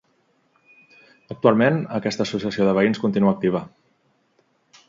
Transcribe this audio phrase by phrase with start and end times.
[1.35, 3.63] Actualment aquesta associació de veïns continua activa.